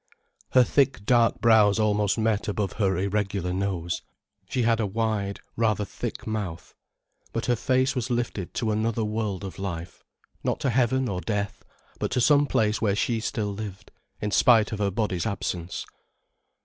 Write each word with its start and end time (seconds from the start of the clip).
Her 0.53 0.63
thick 0.63 1.05
dark 1.05 1.41
brows 1.41 1.77
almost 1.77 2.17
met 2.17 2.47
above 2.47 2.71
her 2.73 2.97
irregular 2.97 3.53
nose, 3.53 4.01
she 4.49 4.63
had 4.63 4.79
a 4.79 4.87
wide, 4.87 5.39
rather 5.55 5.85
thick 5.85 6.25
mouth. 6.25 6.73
But 7.33 7.45
her 7.45 7.55
face 7.55 7.93
was 7.95 8.09
lifted 8.09 8.55
to 8.55 8.71
another 8.71 9.03
world 9.03 9.43
of 9.43 9.59
life: 9.59 10.03
not 10.43 10.59
to 10.61 10.71
heaven 10.71 11.07
or 11.07 11.21
death: 11.21 11.63
but 11.99 12.09
to 12.13 12.19
some 12.19 12.47
place 12.47 12.81
where 12.81 12.95
she 12.95 13.19
still 13.19 13.53
lived, 13.53 13.91
in 14.19 14.31
spite 14.31 14.71
of 14.71 14.79
her 14.79 14.89
body's 14.89 15.27
absence. 15.27 15.85